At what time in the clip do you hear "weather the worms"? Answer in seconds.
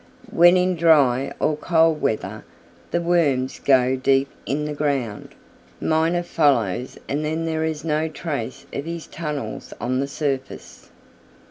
2.01-3.59